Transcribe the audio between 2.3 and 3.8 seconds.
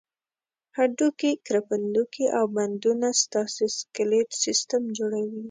او بندونه ستاسې